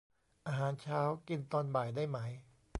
[0.47, 2.17] อาหารเช้ากินตอนบ่ายได้ไหม